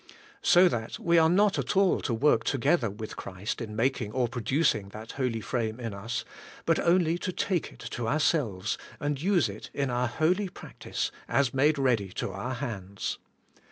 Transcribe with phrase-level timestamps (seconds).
[0.41, 4.27] So that we are not at all to work together with Christ in making or
[4.27, 6.25] producing that holy frame in us,
[6.65, 11.11] but only to take it to our selves, and use it in our holy practice,
[11.27, 13.19] as made ready to our hands.